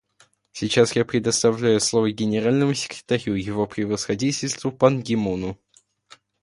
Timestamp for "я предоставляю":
0.95-1.79